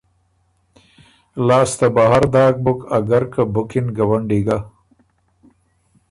لاسته 1.47 1.87
بهر 1.95 2.23
داک 2.33 2.55
بُک 2.63 2.79
اګر 2.97 3.23
که 3.33 3.43
بُکِن 3.53 3.85
ګوَنډي 3.97 4.39
ګۀ۔ 4.45 4.57